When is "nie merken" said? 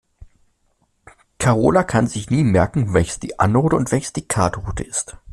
2.31-2.95